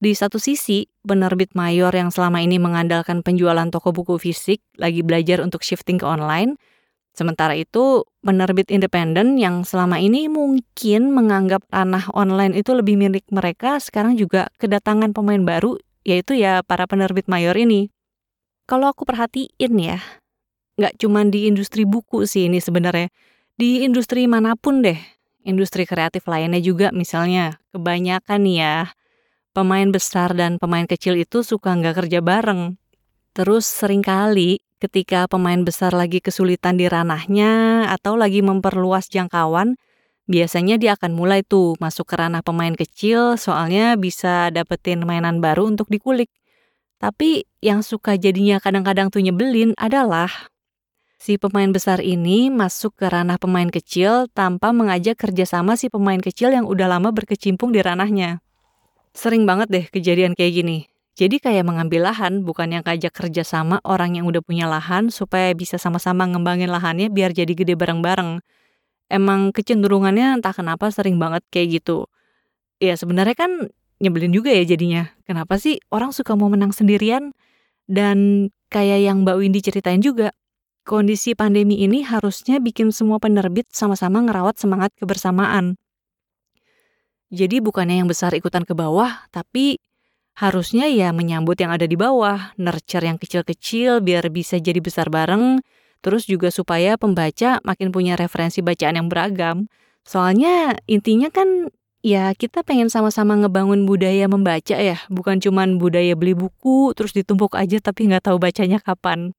Di 0.00 0.16
satu 0.16 0.40
sisi, 0.40 0.88
penerbit 1.04 1.52
mayor 1.52 1.92
yang 1.92 2.08
selama 2.08 2.40
ini 2.40 2.56
mengandalkan 2.56 3.20
penjualan 3.20 3.68
toko 3.68 3.92
buku 3.92 4.16
fisik 4.16 4.64
lagi 4.80 5.04
belajar 5.04 5.44
untuk 5.44 5.60
shifting 5.60 6.00
ke 6.00 6.06
online. 6.08 6.56
Sementara 7.12 7.52
itu, 7.58 8.06
penerbit 8.22 8.70
independen 8.70 9.36
yang 9.36 9.66
selama 9.66 9.98
ini 9.98 10.30
mungkin 10.30 11.10
menganggap 11.12 11.66
ranah 11.68 12.06
online 12.14 12.56
itu 12.56 12.72
lebih 12.72 12.96
milik 12.96 13.26
mereka 13.34 13.82
sekarang 13.82 14.14
juga 14.14 14.48
kedatangan 14.62 15.12
pemain 15.12 15.42
baru 15.42 15.76
yaitu 16.06 16.36
ya 16.38 16.64
para 16.64 16.84
penerbit 16.88 17.28
mayor 17.28 17.56
ini. 17.56 17.92
Kalau 18.64 18.90
aku 18.90 19.02
perhatiin 19.02 19.74
ya, 19.76 19.98
nggak 20.78 20.96
cuma 21.00 21.26
di 21.26 21.50
industri 21.50 21.82
buku 21.84 22.24
sih 22.24 22.46
ini 22.46 22.62
sebenarnya. 22.62 23.10
Di 23.58 23.84
industri 23.84 24.24
mana 24.24 24.56
pun 24.56 24.80
deh, 24.80 24.96
industri 25.44 25.84
kreatif 25.84 26.24
lainnya 26.30 26.62
juga 26.62 26.94
misalnya, 26.94 27.60
kebanyakan 27.74 28.46
ya 28.48 28.94
pemain 29.50 29.90
besar 29.90 30.32
dan 30.38 30.56
pemain 30.62 30.86
kecil 30.86 31.18
itu 31.18 31.42
suka 31.42 31.74
nggak 31.74 32.06
kerja 32.06 32.22
bareng. 32.22 32.78
Terus 33.34 33.66
sering 33.66 34.02
kali 34.02 34.62
ketika 34.80 35.28
pemain 35.28 35.60
besar 35.62 35.92
lagi 35.92 36.24
kesulitan 36.24 36.80
di 36.80 36.88
ranahnya 36.88 37.84
atau 37.92 38.16
lagi 38.16 38.40
memperluas 38.40 39.12
jangkauan, 39.12 39.76
biasanya 40.30 40.78
dia 40.78 40.94
akan 40.94 41.18
mulai 41.18 41.42
tuh 41.42 41.74
masuk 41.82 42.06
ke 42.06 42.14
ranah 42.14 42.46
pemain 42.46 42.70
kecil 42.70 43.34
soalnya 43.34 43.98
bisa 43.98 44.54
dapetin 44.54 45.02
mainan 45.02 45.42
baru 45.42 45.66
untuk 45.66 45.90
dikulik. 45.90 46.30
Tapi 47.02 47.42
yang 47.58 47.82
suka 47.82 48.14
jadinya 48.14 48.62
kadang-kadang 48.62 49.10
tuh 49.10 49.26
nyebelin 49.26 49.74
adalah 49.74 50.30
si 51.18 51.34
pemain 51.34 51.68
besar 51.74 51.98
ini 51.98 52.48
masuk 52.48 52.94
ke 52.94 53.10
ranah 53.10 53.42
pemain 53.42 53.66
kecil 53.66 54.30
tanpa 54.30 54.70
mengajak 54.70 55.18
kerjasama 55.18 55.74
si 55.74 55.90
pemain 55.90 56.22
kecil 56.22 56.54
yang 56.54 56.64
udah 56.64 56.86
lama 56.86 57.10
berkecimpung 57.10 57.74
di 57.74 57.82
ranahnya. 57.82 58.38
Sering 59.10 59.42
banget 59.42 59.68
deh 59.68 59.84
kejadian 59.90 60.38
kayak 60.38 60.62
gini. 60.62 60.78
Jadi 61.18 61.42
kayak 61.42 61.66
mengambil 61.66 62.06
lahan 62.08 62.46
bukan 62.46 62.70
yang 62.70 62.86
ngajak 62.86 63.12
kerja 63.12 63.42
sama 63.42 63.82
orang 63.82 64.14
yang 64.16 64.30
udah 64.30 64.40
punya 64.40 64.70
lahan 64.70 65.10
supaya 65.10 65.50
bisa 65.52 65.76
sama-sama 65.76 66.24
ngembangin 66.24 66.70
lahannya 66.70 67.10
biar 67.10 67.34
jadi 67.34 67.50
gede 67.50 67.74
bareng-bareng. 67.74 68.40
Emang 69.10 69.50
kecenderungannya 69.50 70.38
entah 70.38 70.54
kenapa 70.54 70.86
sering 70.94 71.18
banget 71.18 71.42
kayak 71.50 71.82
gitu. 71.82 72.06
Ya 72.78 72.94
sebenarnya 72.94 73.34
kan 73.34 73.74
nyebelin 73.98 74.30
juga 74.30 74.54
ya 74.54 74.62
jadinya. 74.62 75.10
Kenapa 75.26 75.58
sih 75.58 75.82
orang 75.90 76.14
suka 76.14 76.38
mau 76.38 76.46
menang 76.46 76.70
sendirian? 76.70 77.34
Dan 77.90 78.48
kayak 78.70 79.02
yang 79.02 79.26
Mbak 79.26 79.36
Windy 79.42 79.60
ceritain 79.66 79.98
juga, 79.98 80.30
kondisi 80.86 81.34
pandemi 81.34 81.82
ini 81.82 82.06
harusnya 82.06 82.62
bikin 82.62 82.94
semua 82.94 83.18
penerbit 83.18 83.66
sama-sama 83.74 84.22
ngerawat 84.22 84.62
semangat 84.62 84.94
kebersamaan. 84.94 85.74
Jadi 87.30 87.58
bukannya 87.58 88.02
yang 88.02 88.10
besar 88.10 88.30
ikutan 88.34 88.62
ke 88.62 88.74
bawah, 88.74 89.26
tapi 89.34 89.78
harusnya 90.38 90.86
ya 90.90 91.10
menyambut 91.10 91.58
yang 91.58 91.74
ada 91.74 91.86
di 91.86 91.94
bawah, 91.94 92.54
nurture 92.58 93.06
yang 93.06 93.18
kecil-kecil 93.18 94.02
biar 94.02 94.30
bisa 94.30 94.58
jadi 94.58 94.78
besar 94.78 95.10
bareng, 95.10 95.62
terus 96.00 96.28
juga 96.28 96.48
supaya 96.52 96.96
pembaca 97.00 97.60
makin 97.64 97.92
punya 97.92 98.16
referensi 98.16 98.60
bacaan 98.60 98.96
yang 99.00 99.08
beragam. 99.08 99.68
Soalnya 100.04 100.76
intinya 100.88 101.28
kan 101.28 101.68
ya 102.00 102.32
kita 102.32 102.64
pengen 102.64 102.88
sama-sama 102.88 103.36
ngebangun 103.36 103.84
budaya 103.84 104.24
membaca 104.26 104.76
ya, 104.76 104.96
bukan 105.12 105.40
cuman 105.40 105.76
budaya 105.76 106.16
beli 106.16 106.32
buku 106.32 106.96
terus 106.96 107.12
ditumpuk 107.12 107.56
aja 107.56 107.76
tapi 107.80 108.08
nggak 108.08 108.28
tahu 108.28 108.40
bacanya 108.40 108.80
kapan. 108.80 109.36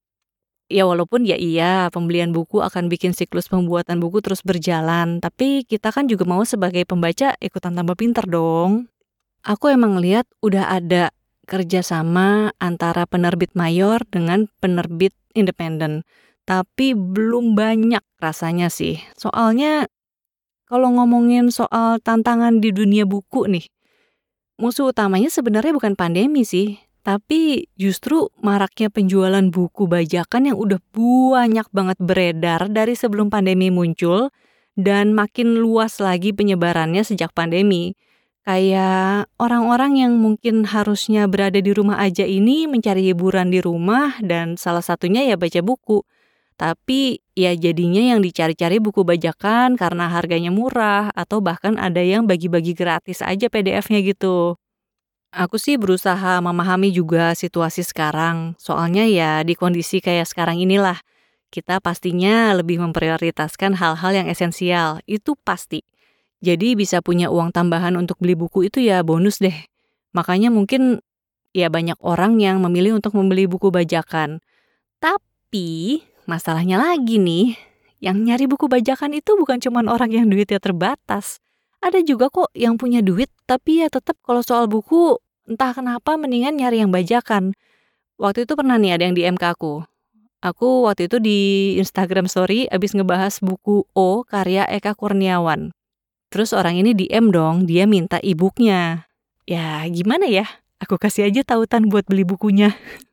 Ya 0.72 0.88
walaupun 0.88 1.28
ya 1.28 1.36
iya 1.36 1.92
pembelian 1.92 2.32
buku 2.32 2.64
akan 2.64 2.88
bikin 2.88 3.12
siklus 3.12 3.52
pembuatan 3.52 4.00
buku 4.00 4.24
terus 4.24 4.40
berjalan, 4.40 5.20
tapi 5.20 5.68
kita 5.68 5.92
kan 5.92 6.08
juga 6.08 6.24
mau 6.24 6.48
sebagai 6.48 6.88
pembaca 6.88 7.36
ikutan 7.44 7.76
tambah 7.76 8.00
pinter 8.00 8.24
dong. 8.24 8.88
Aku 9.44 9.68
emang 9.68 10.00
lihat 10.00 10.30
udah 10.40 10.72
ada 10.72 11.12
kerjasama 11.50 12.56
antara 12.64 13.04
penerbit 13.04 13.52
mayor 13.58 14.00
dengan 14.08 14.48
penerbit 14.64 15.12
independen. 15.36 16.08
Tapi 16.46 16.98
belum 16.98 17.54
banyak 17.54 18.04
rasanya 18.18 18.68
sih. 18.74 18.98
Soalnya 19.16 19.88
kalau 20.66 20.88
ngomongin 20.96 21.52
soal 21.52 22.00
tantangan 22.00 22.64
di 22.64 22.72
dunia 22.72 23.04
buku 23.04 23.46
nih, 23.52 23.66
musuh 24.56 24.96
utamanya 24.96 25.28
sebenarnya 25.28 25.76
bukan 25.76 26.00
pandemi 26.00 26.48
sih, 26.48 26.80
tapi 27.02 27.66
justru 27.82 28.30
maraknya 28.46 28.94
penjualan 28.94 29.42
buku 29.50 29.90
bajakan 29.90 30.54
yang 30.54 30.58
udah 30.58 30.78
banyak 30.94 31.68
banget 31.74 31.98
beredar 31.98 32.70
dari 32.70 32.94
sebelum 32.94 33.34
pandemi 33.34 33.74
muncul 33.74 34.30
dan 34.78 35.12
makin 35.18 35.58
luas 35.60 35.98
lagi 35.98 36.32
penyebarannya 36.32 37.02
sejak 37.02 37.34
pandemi. 37.34 37.98
Kayak 38.42 39.30
orang-orang 39.38 40.02
yang 40.02 40.18
mungkin 40.18 40.66
harusnya 40.66 41.30
berada 41.30 41.62
di 41.62 41.70
rumah 41.74 42.02
aja 42.02 42.26
ini 42.26 42.66
mencari 42.66 43.14
hiburan 43.14 43.54
di 43.54 43.62
rumah 43.62 44.18
dan 44.22 44.58
salah 44.58 44.82
satunya 44.82 45.22
ya 45.26 45.38
baca 45.38 45.62
buku. 45.62 46.02
Tapi 46.62 47.18
ya 47.34 47.58
jadinya 47.58 48.14
yang 48.14 48.22
dicari-cari 48.22 48.78
buku 48.78 49.02
bajakan 49.02 49.74
karena 49.74 50.14
harganya 50.14 50.54
murah 50.54 51.10
atau 51.18 51.42
bahkan 51.42 51.74
ada 51.82 52.06
yang 52.06 52.30
bagi-bagi 52.30 52.78
gratis 52.78 53.26
aja 53.26 53.50
PDF-nya 53.50 54.06
gitu. 54.06 54.62
Aku 55.34 55.58
sih 55.58 55.82
berusaha 55.82 56.38
memahami 56.38 56.94
juga 56.94 57.34
situasi 57.34 57.82
sekarang. 57.82 58.54
Soalnya 58.62 59.10
ya 59.10 59.42
di 59.42 59.58
kondisi 59.58 60.06
kayak 60.06 60.30
sekarang 60.30 60.62
inilah 60.62 61.02
kita 61.50 61.82
pastinya 61.82 62.54
lebih 62.54 62.78
memprioritaskan 62.78 63.82
hal-hal 63.82 64.14
yang 64.14 64.30
esensial. 64.30 65.02
Itu 65.10 65.34
pasti. 65.42 65.82
Jadi 66.46 66.78
bisa 66.78 67.02
punya 67.02 67.34
uang 67.34 67.58
tambahan 67.58 67.98
untuk 67.98 68.22
beli 68.22 68.38
buku 68.38 68.70
itu 68.70 68.86
ya 68.86 69.02
bonus 69.02 69.42
deh. 69.42 69.66
Makanya 70.14 70.54
mungkin 70.54 71.02
ya 71.58 71.74
banyak 71.74 71.98
orang 72.06 72.38
yang 72.38 72.62
memilih 72.62 73.02
untuk 73.02 73.18
membeli 73.18 73.50
buku 73.50 73.74
bajakan. 73.74 74.46
Tapi 75.02 76.06
Masalahnya 76.32 76.80
lagi 76.80 77.20
nih, 77.20 77.60
yang 78.00 78.24
nyari 78.24 78.48
buku 78.48 78.72
bajakan 78.72 79.20
itu 79.20 79.36
bukan 79.36 79.60
cuma 79.60 79.84
orang 79.84 80.08
yang 80.16 80.32
duitnya 80.32 80.64
terbatas. 80.64 81.44
Ada 81.84 82.00
juga 82.08 82.32
kok 82.32 82.48
yang 82.56 82.80
punya 82.80 83.04
duit, 83.04 83.28
tapi 83.44 83.84
ya 83.84 83.92
tetap 83.92 84.16
kalau 84.24 84.40
soal 84.40 84.72
buku, 84.72 85.20
entah 85.44 85.76
kenapa 85.76 86.16
mendingan 86.16 86.56
nyari 86.56 86.80
yang 86.80 86.88
bajakan. 86.88 87.52
Waktu 88.16 88.48
itu 88.48 88.56
pernah 88.56 88.80
nih 88.80 88.96
ada 88.96 89.04
yang 89.12 89.16
di 89.20 89.28
MK 89.28 89.44
aku. 89.44 89.84
Aku 90.40 90.88
waktu 90.88 91.12
itu 91.12 91.20
di 91.20 91.40
Instagram 91.84 92.32
story 92.32 92.72
abis 92.72 92.96
ngebahas 92.96 93.44
buku 93.44 93.84
O 93.92 94.24
karya 94.24 94.64
Eka 94.72 94.96
Kurniawan. 94.96 95.76
Terus 96.32 96.56
orang 96.56 96.80
ini 96.80 96.96
DM 96.96 97.36
dong, 97.36 97.68
dia 97.68 97.84
minta 97.84 98.24
e-booknya. 98.24 99.04
Ya 99.44 99.84
gimana 99.92 100.32
ya, 100.32 100.48
aku 100.80 100.96
kasih 100.96 101.28
aja 101.28 101.44
tautan 101.44 101.92
buat 101.92 102.08
beli 102.08 102.24
bukunya. 102.24 102.72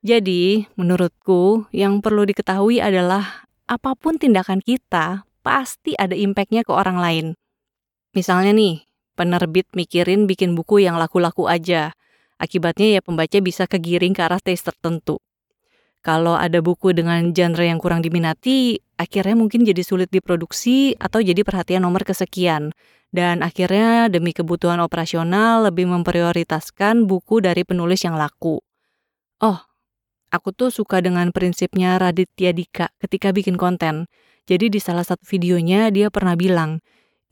Jadi, 0.00 0.64
menurutku 0.80 1.68
yang 1.76 2.00
perlu 2.00 2.24
diketahui 2.24 2.80
adalah 2.80 3.44
apa 3.68 3.92
pun 3.92 4.16
tindakan 4.16 4.64
kita 4.64 5.28
pasti 5.44 5.92
ada 5.96 6.16
impactnya 6.16 6.64
ke 6.64 6.72
orang 6.72 6.96
lain. 6.96 7.26
Misalnya 8.16 8.56
nih, 8.56 8.88
penerbit 9.12 9.68
mikirin 9.76 10.24
bikin 10.24 10.56
buku 10.56 10.80
yang 10.80 10.96
laku-laku 10.96 11.46
aja. 11.52 11.92
Akibatnya 12.40 12.96
ya 12.96 13.00
pembaca 13.04 13.36
bisa 13.44 13.68
kegiring 13.68 14.16
ke 14.16 14.24
arah 14.24 14.40
taste 14.40 14.72
tertentu. 14.72 15.20
Kalau 16.00 16.32
ada 16.32 16.64
buku 16.64 16.96
dengan 16.96 17.36
genre 17.36 17.60
yang 17.60 17.76
kurang 17.76 18.00
diminati, 18.00 18.80
akhirnya 18.96 19.36
mungkin 19.36 19.68
jadi 19.68 19.84
sulit 19.84 20.08
diproduksi 20.08 20.96
atau 20.96 21.20
jadi 21.20 21.44
perhatian 21.44 21.84
nomor 21.84 22.08
kesekian. 22.08 22.72
Dan 23.12 23.44
akhirnya 23.44 24.08
demi 24.08 24.32
kebutuhan 24.32 24.80
operasional 24.80 25.68
lebih 25.68 25.92
memprioritaskan 25.92 27.04
buku 27.04 27.44
dari 27.44 27.68
penulis 27.68 28.00
yang 28.00 28.16
laku. 28.16 28.64
Oh, 29.44 29.60
Aku 30.30 30.54
tuh 30.54 30.70
suka 30.70 31.02
dengan 31.02 31.34
prinsipnya 31.34 31.98
Raditya 31.98 32.54
Dika 32.54 32.94
ketika 33.02 33.34
bikin 33.34 33.58
konten. 33.58 34.06
Jadi 34.46 34.70
di 34.70 34.78
salah 34.78 35.02
satu 35.02 35.26
videonya 35.26 35.90
dia 35.90 36.06
pernah 36.06 36.38
bilang, 36.38 36.78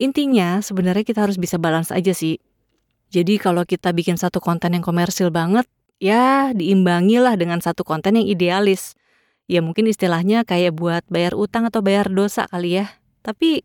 intinya 0.03 0.59
sebenarnya 0.59 1.07
kita 1.07 1.23
harus 1.23 1.39
bisa 1.39 1.55
balance 1.55 1.95
aja 1.95 2.11
sih. 2.11 2.43
Jadi 3.07 3.39
kalau 3.39 3.63
kita 3.63 3.95
bikin 3.95 4.19
satu 4.19 4.43
konten 4.43 4.75
yang 4.75 4.83
komersil 4.83 5.31
banget, 5.31 5.63
ya 6.03 6.51
diimbangi 6.51 7.23
lah 7.23 7.39
dengan 7.39 7.63
satu 7.63 7.87
konten 7.87 8.19
yang 8.19 8.27
idealis. 8.27 8.99
Ya 9.47 9.63
mungkin 9.63 9.87
istilahnya 9.87 10.43
kayak 10.43 10.75
buat 10.75 11.07
bayar 11.07 11.39
utang 11.39 11.65
atau 11.71 11.79
bayar 11.79 12.11
dosa 12.11 12.51
kali 12.51 12.83
ya. 12.83 12.99
Tapi 13.23 13.63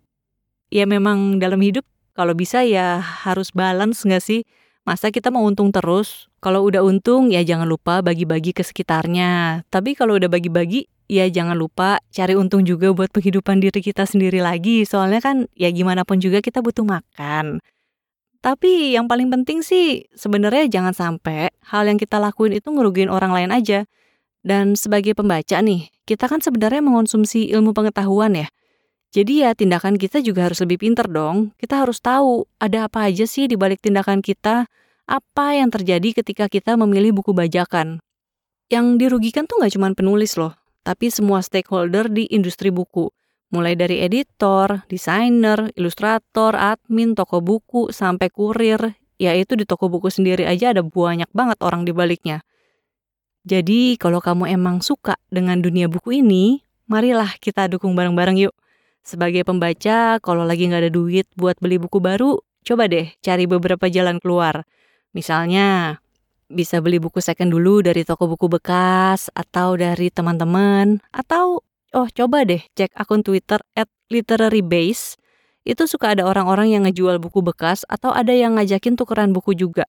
ya 0.70 0.86
memang 0.86 1.42
dalam 1.42 1.58
hidup 1.58 1.82
kalau 2.14 2.38
bisa 2.38 2.62
ya 2.62 3.02
harus 3.02 3.50
balance 3.50 4.06
gak 4.06 4.22
sih? 4.22 4.46
Masa 4.84 5.08
kita 5.08 5.32
mau 5.32 5.40
untung 5.48 5.72
terus? 5.72 6.28
Kalau 6.44 6.60
udah 6.68 6.84
untung 6.84 7.32
ya 7.32 7.40
jangan 7.40 7.64
lupa 7.64 8.04
bagi-bagi 8.04 8.52
ke 8.52 8.60
sekitarnya. 8.60 9.64
Tapi 9.72 9.96
kalau 9.96 10.20
udah 10.20 10.28
bagi-bagi 10.28 10.92
ya 11.08 11.24
jangan 11.24 11.56
lupa 11.56 12.04
cari 12.12 12.36
untung 12.36 12.68
juga 12.68 12.92
buat 12.92 13.08
penghidupan 13.08 13.64
diri 13.64 13.80
kita 13.80 14.04
sendiri 14.04 14.44
lagi. 14.44 14.84
Soalnya 14.84 15.24
kan 15.24 15.48
ya 15.56 15.72
gimana 15.72 16.04
pun 16.04 16.20
juga 16.20 16.44
kita 16.44 16.60
butuh 16.60 16.84
makan. 16.84 17.64
Tapi 18.44 18.92
yang 18.92 19.08
paling 19.08 19.32
penting 19.32 19.64
sih 19.64 20.04
sebenarnya 20.12 20.68
jangan 20.68 20.92
sampai 20.92 21.48
hal 21.64 21.88
yang 21.88 21.96
kita 21.96 22.20
lakuin 22.20 22.52
itu 22.52 22.68
ngerugiin 22.68 23.08
orang 23.08 23.32
lain 23.32 23.56
aja. 23.56 23.88
Dan 24.44 24.76
sebagai 24.76 25.16
pembaca 25.16 25.64
nih, 25.64 25.88
kita 26.04 26.28
kan 26.28 26.44
sebenarnya 26.44 26.84
mengonsumsi 26.84 27.48
ilmu 27.48 27.72
pengetahuan 27.72 28.36
ya. 28.36 28.52
Jadi 29.14 29.46
ya 29.46 29.54
tindakan 29.54 29.94
kita 29.94 30.18
juga 30.18 30.50
harus 30.50 30.58
lebih 30.58 30.82
pinter 30.82 31.06
dong. 31.06 31.54
Kita 31.54 31.86
harus 31.86 32.02
tahu 32.02 32.50
ada 32.58 32.90
apa 32.90 33.06
aja 33.06 33.30
sih 33.30 33.46
di 33.46 33.54
balik 33.54 33.78
tindakan 33.78 34.18
kita, 34.18 34.66
apa 35.06 35.46
yang 35.54 35.70
terjadi 35.70 36.18
ketika 36.18 36.50
kita 36.50 36.74
memilih 36.74 37.14
buku 37.14 37.30
bajakan. 37.30 38.02
Yang 38.66 38.86
dirugikan 38.98 39.46
tuh 39.46 39.62
nggak 39.62 39.78
cuma 39.78 39.94
penulis 39.94 40.34
loh, 40.34 40.58
tapi 40.82 41.14
semua 41.14 41.46
stakeholder 41.46 42.10
di 42.10 42.26
industri 42.34 42.74
buku. 42.74 43.06
Mulai 43.54 43.78
dari 43.78 44.02
editor, 44.02 44.82
desainer, 44.90 45.70
ilustrator, 45.78 46.58
admin, 46.58 47.14
toko 47.14 47.38
buku, 47.38 47.94
sampai 47.94 48.34
kurir, 48.34 48.98
yaitu 49.22 49.54
di 49.54 49.62
toko 49.62 49.86
buku 49.86 50.10
sendiri 50.10 50.42
aja 50.42 50.74
ada 50.74 50.82
banyak 50.82 51.30
banget 51.30 51.62
orang 51.62 51.86
di 51.86 51.94
baliknya. 51.94 52.42
Jadi 53.46 53.94
kalau 53.94 54.18
kamu 54.18 54.50
emang 54.58 54.82
suka 54.82 55.14
dengan 55.30 55.62
dunia 55.62 55.86
buku 55.86 56.18
ini, 56.18 56.66
marilah 56.90 57.30
kita 57.38 57.70
dukung 57.70 57.94
bareng-bareng 57.94 58.42
yuk. 58.42 58.56
Sebagai 59.04 59.44
pembaca, 59.44 60.16
kalau 60.24 60.48
lagi 60.48 60.64
nggak 60.64 60.88
ada 60.88 60.92
duit 60.92 61.28
buat 61.36 61.60
beli 61.60 61.76
buku 61.76 62.00
baru, 62.00 62.40
coba 62.64 62.88
deh 62.88 63.12
cari 63.20 63.44
beberapa 63.44 63.84
jalan 63.92 64.16
keluar. 64.16 64.64
Misalnya, 65.12 66.00
bisa 66.48 66.80
beli 66.80 66.96
buku 66.96 67.20
second 67.20 67.52
dulu 67.52 67.84
dari 67.84 68.00
toko 68.08 68.24
buku 68.24 68.48
bekas 68.48 69.28
atau 69.36 69.76
dari 69.76 70.08
teman-teman 70.08 71.00
atau 71.12 71.60
oh 71.96 72.08
coba 72.12 72.44
deh 72.48 72.60
cek 72.76 72.96
akun 72.96 73.24
Twitter 73.24 73.60
at 73.76 73.88
literary 74.12 74.60
base 74.60 75.16
itu 75.64 75.88
suka 75.88 76.12
ada 76.12 76.28
orang-orang 76.28 76.76
yang 76.76 76.82
ngejual 76.84 77.16
buku 77.20 77.40
bekas 77.40 77.88
atau 77.88 78.12
ada 78.12 78.32
yang 78.32 78.60
ngajakin 78.60 78.96
tukeran 79.00 79.32
buku 79.32 79.56
juga. 79.56 79.88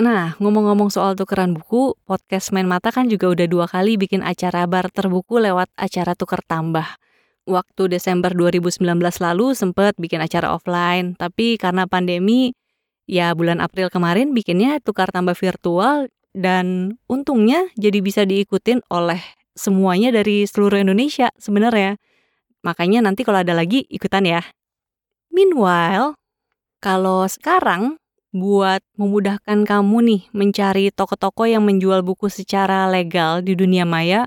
Nah, 0.00 0.34
ngomong-ngomong 0.42 0.90
soal 0.90 1.14
tukeran 1.14 1.54
buku, 1.54 1.94
podcast 2.08 2.50
Main 2.50 2.66
Mata 2.66 2.90
kan 2.90 3.06
juga 3.06 3.30
udah 3.30 3.46
dua 3.46 3.66
kali 3.70 3.94
bikin 3.94 4.26
acara 4.26 4.66
barter 4.66 5.06
buku 5.06 5.38
lewat 5.38 5.70
acara 5.78 6.18
tuker 6.18 6.42
tambah 6.42 6.98
waktu 7.44 7.92
Desember 7.92 8.32
2019 8.32 8.80
lalu 9.20 9.52
sempat 9.52 9.96
bikin 10.00 10.20
acara 10.20 10.52
offline, 10.52 11.16
tapi 11.16 11.60
karena 11.60 11.84
pandemi, 11.84 12.56
ya 13.04 13.32
bulan 13.36 13.60
April 13.60 13.92
kemarin 13.92 14.32
bikinnya 14.32 14.80
tukar 14.80 15.12
tambah 15.12 15.36
virtual 15.36 16.08
dan 16.34 16.96
untungnya 17.06 17.70
jadi 17.78 18.00
bisa 18.00 18.26
diikutin 18.26 18.82
oleh 18.90 19.20
semuanya 19.54 20.10
dari 20.10 20.44
seluruh 20.44 20.82
Indonesia 20.82 21.30
sebenarnya. 21.38 21.96
Makanya 22.66 23.04
nanti 23.04 23.22
kalau 23.22 23.44
ada 23.44 23.54
lagi 23.54 23.86
ikutan 23.86 24.26
ya. 24.26 24.42
Meanwhile, 25.30 26.18
kalau 26.82 27.28
sekarang 27.28 28.00
buat 28.34 28.82
memudahkan 28.98 29.62
kamu 29.62 29.96
nih 30.02 30.22
mencari 30.34 30.90
toko-toko 30.90 31.46
yang 31.46 31.62
menjual 31.62 32.02
buku 32.02 32.26
secara 32.26 32.90
legal 32.90 33.46
di 33.46 33.54
dunia 33.54 33.86
maya, 33.86 34.26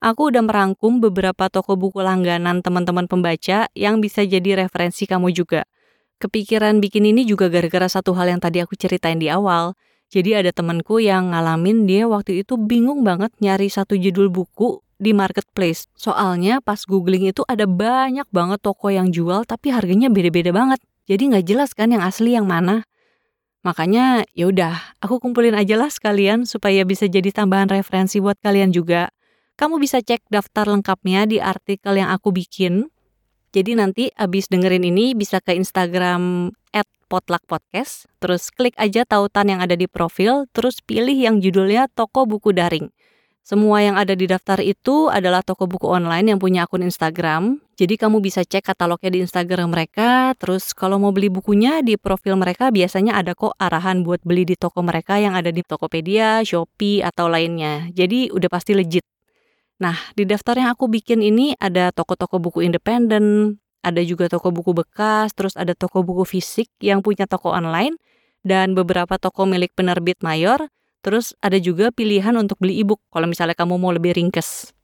aku 0.00 0.34
udah 0.34 0.42
merangkum 0.44 0.98
beberapa 1.00 1.48
toko 1.48 1.74
buku 1.74 2.02
langganan 2.02 2.60
teman-teman 2.60 3.08
pembaca 3.08 3.68
yang 3.72 4.00
bisa 4.00 4.22
jadi 4.22 4.66
referensi 4.66 5.08
kamu 5.08 5.32
juga. 5.32 5.64
Kepikiran 6.16 6.80
bikin 6.80 7.04
ini 7.12 7.28
juga 7.28 7.52
gara-gara 7.52 7.88
satu 7.92 8.16
hal 8.16 8.32
yang 8.32 8.40
tadi 8.40 8.64
aku 8.64 8.72
ceritain 8.72 9.20
di 9.20 9.28
awal. 9.28 9.76
Jadi 10.08 10.38
ada 10.38 10.54
temanku 10.54 11.02
yang 11.02 11.34
ngalamin 11.34 11.84
dia 11.84 12.08
waktu 12.08 12.46
itu 12.46 12.56
bingung 12.56 13.04
banget 13.04 13.34
nyari 13.42 13.68
satu 13.68 13.98
judul 13.98 14.32
buku 14.32 14.80
di 14.96 15.12
marketplace. 15.12 15.90
Soalnya 15.92 16.64
pas 16.64 16.80
googling 16.88 17.28
itu 17.28 17.44
ada 17.44 17.68
banyak 17.68 18.24
banget 18.32 18.64
toko 18.64 18.88
yang 18.88 19.12
jual 19.12 19.44
tapi 19.44 19.74
harganya 19.74 20.08
beda-beda 20.08 20.54
banget. 20.56 20.80
Jadi 21.06 21.22
nggak 21.34 21.44
jelas 21.46 21.70
kan 21.76 21.92
yang 21.92 22.00
asli 22.00 22.32
yang 22.32 22.48
mana. 22.48 22.88
Makanya 23.66 24.22
ya 24.30 24.46
udah, 24.46 24.78
aku 25.02 25.18
kumpulin 25.18 25.58
aja 25.58 25.74
lah 25.74 25.90
sekalian 25.90 26.46
supaya 26.46 26.86
bisa 26.86 27.10
jadi 27.10 27.34
tambahan 27.34 27.66
referensi 27.66 28.22
buat 28.22 28.38
kalian 28.38 28.70
juga. 28.70 29.10
Kamu 29.56 29.80
bisa 29.80 30.04
cek 30.04 30.28
daftar 30.28 30.68
lengkapnya 30.68 31.24
di 31.24 31.40
artikel 31.40 31.96
yang 31.96 32.12
aku 32.12 32.28
bikin. 32.28 32.92
Jadi 33.56 33.72
nanti 33.72 34.04
abis 34.12 34.52
dengerin 34.52 34.84
ini 34.84 35.16
bisa 35.16 35.40
ke 35.40 35.56
Instagram 35.56 36.52
at 36.76 36.84
podcast, 37.08 38.04
terus 38.20 38.52
klik 38.52 38.76
aja 38.76 39.08
tautan 39.08 39.48
yang 39.48 39.64
ada 39.64 39.72
di 39.72 39.88
profil, 39.88 40.44
terus 40.52 40.84
pilih 40.84 41.16
yang 41.16 41.40
judulnya 41.40 41.88
toko 41.88 42.28
buku 42.28 42.52
daring. 42.52 42.92
Semua 43.46 43.78
yang 43.80 43.96
ada 43.96 44.12
di 44.18 44.28
daftar 44.28 44.58
itu 44.60 45.06
adalah 45.06 45.40
toko 45.40 45.64
buku 45.64 45.86
online 45.86 46.34
yang 46.34 46.42
punya 46.42 46.68
akun 46.68 46.82
Instagram. 46.84 47.62
Jadi 47.78 47.94
kamu 47.94 48.18
bisa 48.18 48.42
cek 48.42 48.60
katalognya 48.74 49.08
di 49.08 49.22
Instagram 49.22 49.70
mereka. 49.70 50.34
Terus 50.34 50.74
kalau 50.74 50.98
mau 50.98 51.14
beli 51.14 51.30
bukunya 51.30 51.78
di 51.78 51.94
profil 51.94 52.36
mereka 52.36 52.74
biasanya 52.74 53.14
ada 53.14 53.38
kok 53.38 53.54
arahan 53.56 54.02
buat 54.02 54.18
beli 54.26 54.50
di 54.50 54.58
toko 54.58 54.82
mereka 54.82 55.22
yang 55.22 55.38
ada 55.38 55.54
di 55.54 55.62
Tokopedia, 55.62 56.42
Shopee, 56.42 57.06
atau 57.06 57.30
lainnya. 57.30 57.86
Jadi 57.94 58.34
udah 58.34 58.50
pasti 58.50 58.74
legit. 58.74 59.06
Nah, 59.76 59.96
di 60.16 60.24
daftar 60.24 60.56
yang 60.56 60.70
aku 60.72 60.88
bikin 60.88 61.20
ini 61.20 61.52
ada 61.60 61.92
toko-toko 61.92 62.40
buku 62.40 62.64
independen, 62.64 63.56
ada 63.84 64.00
juga 64.00 64.26
toko 64.26 64.48
buku 64.48 64.72
bekas, 64.72 65.36
terus 65.36 65.52
ada 65.56 65.76
toko 65.76 66.00
buku 66.00 66.24
fisik 66.24 66.72
yang 66.80 67.04
punya 67.04 67.28
toko 67.28 67.52
online, 67.52 68.00
dan 68.40 68.72
beberapa 68.72 69.20
toko 69.20 69.44
milik 69.44 69.76
penerbit 69.76 70.24
mayor, 70.24 70.72
Terus 71.06 71.38
ada 71.38 71.54
juga 71.62 71.94
pilihan 71.94 72.34
untuk 72.34 72.58
beli 72.58 72.82
e-book 72.82 72.98
kalau 73.14 73.30
misalnya 73.30 73.54
kamu 73.54 73.78
mau 73.78 73.94
lebih 73.94 74.18
ringkes. 74.18 74.74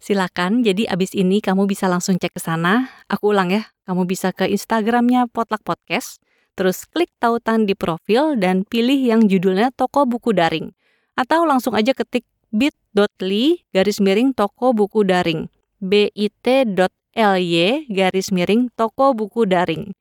Silakan, 0.00 0.64
jadi 0.64 0.88
abis 0.88 1.12
ini 1.12 1.44
kamu 1.44 1.68
bisa 1.68 1.92
langsung 1.92 2.16
cek 2.16 2.32
ke 2.32 2.40
sana. 2.40 2.88
Aku 3.04 3.36
ulang 3.36 3.52
ya, 3.52 3.68
kamu 3.84 4.08
bisa 4.08 4.32
ke 4.32 4.48
Instagramnya 4.48 5.28
Potluck 5.28 5.60
Podcast, 5.60 6.24
terus 6.56 6.88
klik 6.88 7.12
tautan 7.20 7.68
di 7.68 7.76
profil 7.76 8.40
dan 8.40 8.64
pilih 8.64 8.96
yang 8.96 9.28
judulnya 9.28 9.68
toko 9.76 10.08
buku 10.08 10.32
daring. 10.32 10.72
Atau 11.20 11.44
langsung 11.44 11.76
aja 11.76 11.92
ketik 11.92 12.24
bit.ly 12.48 13.64
garis 13.70 14.00
miring 14.00 14.32
toko 14.32 14.72
buku 14.72 15.04
daring. 15.04 15.52
bit.ly 15.78 17.64
garis 17.92 18.28
miring 18.34 18.72
toko 18.74 19.14
buku 19.14 19.44
daring. 19.44 19.92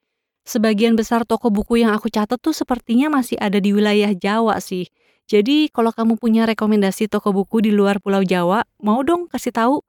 Sebagian 0.48 0.96
besar 0.96 1.28
toko 1.28 1.52
buku 1.52 1.84
yang 1.84 1.92
aku 1.92 2.08
catat 2.08 2.40
tuh 2.40 2.56
sepertinya 2.56 3.12
masih 3.12 3.36
ada 3.36 3.60
di 3.60 3.76
wilayah 3.76 4.16
Jawa 4.16 4.64
sih. 4.64 4.88
Jadi 5.28 5.68
kalau 5.68 5.92
kamu 5.92 6.16
punya 6.16 6.48
rekomendasi 6.48 7.12
toko 7.12 7.36
buku 7.36 7.60
di 7.60 7.76
luar 7.76 8.00
Pulau 8.00 8.24
Jawa, 8.24 8.64
mau 8.80 9.04
dong 9.04 9.28
kasih 9.28 9.52
tahu. 9.52 9.84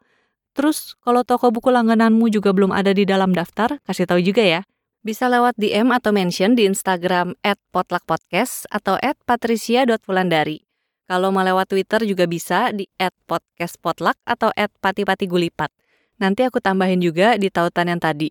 Terus 0.59 0.99
kalau 0.99 1.23
toko 1.23 1.55
buku 1.55 1.71
langgananmu 1.71 2.27
juga 2.35 2.50
belum 2.50 2.75
ada 2.75 2.91
di 2.91 3.07
dalam 3.07 3.31
daftar, 3.31 3.79
kasih 3.87 4.11
tahu 4.11 4.19
juga 4.19 4.43
ya. 4.43 4.61
Bisa 5.07 5.31
lewat 5.31 5.55
DM 5.55 5.95
atau 5.95 6.11
mention 6.11 6.59
di 6.59 6.67
Instagram 6.67 7.38
@potluckpodcast 7.71 8.67
atau 8.67 8.99
@patricia.fulandari. 8.99 10.67
Kalau 11.09 11.33
mau 11.33 11.41
lewat 11.41 11.73
Twitter 11.73 12.05
juga 12.05 12.29
bisa 12.29 12.69
di 12.69 12.85
@podcastpotluck 13.00 14.21
atau 14.29 14.53
@patipatigulipat. 14.53 15.73
Nanti 16.21 16.44
aku 16.44 16.61
tambahin 16.61 17.01
juga 17.01 17.40
di 17.40 17.49
tautan 17.49 17.88
yang 17.88 17.97
tadi. 17.97 18.29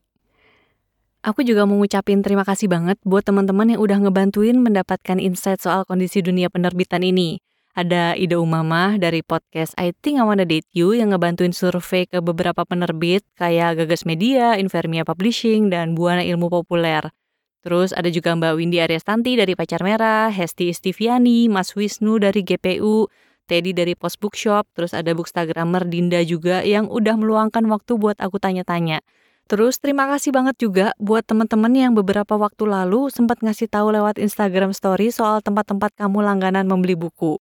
Aku 1.25 1.41
juga 1.41 1.65
mau 1.65 1.81
ngucapin 1.81 2.21
terima 2.21 2.45
kasih 2.45 2.69
banget 2.69 3.01
buat 3.01 3.25
teman-teman 3.25 3.73
yang 3.73 3.81
udah 3.81 3.97
ngebantuin 4.05 4.61
mendapatkan 4.61 5.17
insight 5.17 5.57
soal 5.57 5.89
kondisi 5.89 6.21
dunia 6.21 6.53
penerbitan 6.53 7.01
ini. 7.01 7.41
Ada 7.73 8.13
Ida 8.13 8.37
Umamah 8.37 9.01
dari 9.01 9.25
podcast 9.25 9.73
I 9.77 9.93
Think 9.97 10.21
I 10.21 10.25
Wanna 10.25 10.45
Date 10.45 10.69
You 10.77 10.93
yang 10.93 11.13
ngebantuin 11.13 11.57
survei 11.57 12.05
ke 12.05 12.21
beberapa 12.21 12.61
penerbit 12.61 13.25
kayak 13.37 13.81
Gagas 13.81 14.05
Media, 14.05 14.53
Invermia 14.57 15.01
Publishing, 15.01 15.73
dan 15.73 15.97
Buana 15.97 16.21
Ilmu 16.21 16.49
Populer. 16.49 17.09
Terus 17.65 17.91
ada 17.91 18.07
juga 18.07 18.33
Mbak 18.37 18.53
Windy 18.57 18.79
Aryastanti 18.79 19.35
dari 19.35 19.57
Pacar 19.57 19.81
Merah, 19.81 20.29
Hesti 20.29 20.71
Istiviani, 20.71 21.49
Mas 21.49 21.73
Wisnu 21.73 22.21
dari 22.21 22.45
GPU, 22.45 23.09
Teddy 23.47 23.71
dari 23.71 23.95
Post 23.95 24.19
Bookshop, 24.19 24.67
terus 24.75 24.91
ada 24.91 25.15
bookstagrammer 25.15 25.87
Dinda 25.87 26.19
juga 26.27 26.61
yang 26.67 26.91
udah 26.91 27.15
meluangkan 27.15 27.63
waktu 27.71 27.95
buat 27.95 28.19
aku 28.19 28.37
tanya-tanya. 28.37 28.99
Terus 29.47 29.79
terima 29.79 30.11
kasih 30.11 30.35
banget 30.35 30.59
juga 30.59 30.91
buat 30.99 31.23
teman-teman 31.23 31.71
yang 31.71 31.95
beberapa 31.95 32.35
waktu 32.35 32.67
lalu 32.67 33.07
sempat 33.07 33.39
ngasih 33.39 33.71
tahu 33.71 33.95
lewat 33.95 34.19
Instagram 34.19 34.75
Story 34.75 35.07
soal 35.07 35.39
tempat-tempat 35.39 35.95
kamu 35.95 36.19
langganan 36.19 36.67
membeli 36.67 36.99
buku. 36.99 37.39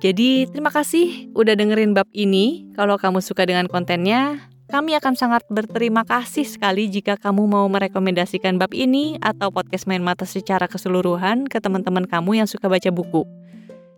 Jadi 0.00 0.48
terima 0.48 0.72
kasih 0.72 1.28
udah 1.36 1.52
dengerin 1.56 1.92
bab 1.92 2.08
ini. 2.16 2.68
Kalau 2.72 2.96
kamu 2.96 3.20
suka 3.20 3.44
dengan 3.44 3.68
kontennya, 3.68 4.48
kami 4.68 4.96
akan 4.96 5.14
sangat 5.14 5.44
berterima 5.52 6.02
kasih 6.04 6.48
sekali 6.48 6.88
jika 6.88 7.20
kamu 7.20 7.44
mau 7.44 7.66
merekomendasikan 7.68 8.56
bab 8.56 8.72
ini 8.72 9.20
atau 9.20 9.52
podcast 9.52 9.84
main 9.84 10.00
mata 10.00 10.24
secara 10.24 10.64
keseluruhan 10.66 11.44
ke 11.48 11.60
teman-teman 11.60 12.08
kamu 12.08 12.44
yang 12.44 12.48
suka 12.48 12.66
baca 12.68 12.88
buku. 12.88 13.24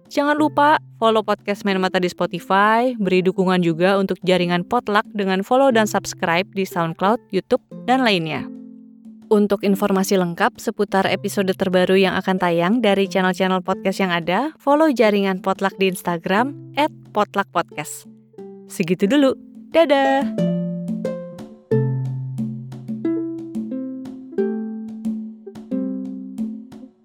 Jangan 0.06 0.38
lupa 0.38 0.78
follow 1.02 1.26
podcast 1.26 1.66
Main 1.66 1.82
Mata 1.82 1.98
di 1.98 2.06
Spotify, 2.06 2.94
beri 2.94 3.26
dukungan 3.26 3.58
juga 3.58 3.98
untuk 3.98 4.14
jaringan 4.22 4.62
Potluck 4.62 5.02
dengan 5.10 5.42
follow 5.42 5.74
dan 5.74 5.90
subscribe 5.90 6.46
di 6.54 6.62
SoundCloud, 6.62 7.34
YouTube, 7.34 7.62
dan 7.90 8.06
lainnya. 8.06 8.46
Untuk 9.26 9.66
informasi 9.66 10.14
lengkap 10.14 10.62
seputar 10.62 11.10
episode 11.10 11.50
terbaru 11.58 11.98
yang 11.98 12.14
akan 12.14 12.38
tayang 12.38 12.78
dari 12.78 13.10
channel-channel 13.10 13.66
podcast 13.66 13.98
yang 13.98 14.14
ada, 14.14 14.54
follow 14.62 14.86
jaringan 14.94 15.42
Potluck 15.42 15.74
di 15.82 15.90
Instagram 15.90 16.54
@potluckpodcast. 17.10 18.06
Segitu 18.70 19.10
dulu. 19.10 19.34
Dadah! 19.74 20.55